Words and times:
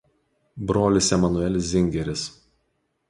Brolis 0.71 1.09
Emanuelis 1.17 1.69
Zingeris. 1.75 2.25